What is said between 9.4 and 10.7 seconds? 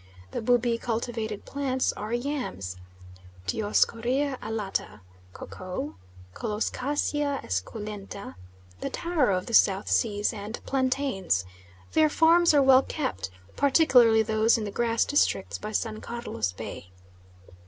the South Seas,) and